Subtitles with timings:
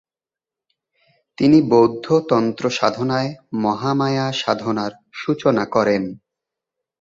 [1.37, 3.29] তিনি বৌদ্ধ তন্ত্র সাধনায়
[3.55, 6.03] মহামায়া সাধনার সূচনা করেন।